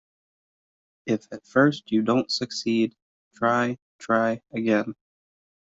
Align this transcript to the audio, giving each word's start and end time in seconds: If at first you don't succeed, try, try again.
If 1.05 1.27
at 1.31 1.45
first 1.45 1.91
you 1.91 2.01
don't 2.01 2.31
succeed, 2.31 2.95
try, 3.35 3.77
try 3.99 4.41
again. 4.51 4.95